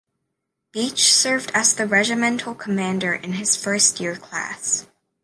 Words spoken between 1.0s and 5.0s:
served as a regimental commander in his first class year.